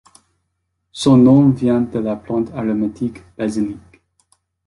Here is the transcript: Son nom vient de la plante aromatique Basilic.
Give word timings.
Son 0.91 1.15
nom 1.15 1.51
vient 1.51 1.81
de 1.81 1.99
la 1.99 2.15
plante 2.15 2.49
aromatique 2.55 3.19
Basilic. 3.37 3.77